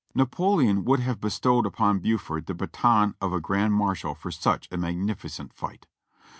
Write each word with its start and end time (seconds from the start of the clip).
Napoleon 0.15 0.83
would 0.85 0.99
have 1.01 1.21
bestowed 1.21 1.67
upon 1.67 1.99
Buford 1.99 2.47
the 2.47 2.55
baton 2.55 3.13
of 3.21 3.33
a 3.33 3.39
grand 3.39 3.75
marshal 3.75 4.15
for 4.15 4.31
such 4.31 4.67
a 4.71 4.77
magnificent 4.77 5.53
fight. 5.53 5.85